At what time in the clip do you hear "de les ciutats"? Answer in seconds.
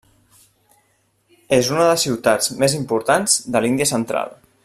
1.83-2.51